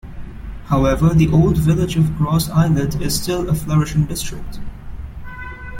[0.65, 4.59] However the old village of Gros Islet is still a flourishing district.